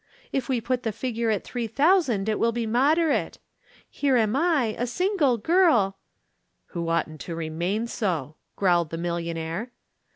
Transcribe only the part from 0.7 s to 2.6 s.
the figure at three thousand it will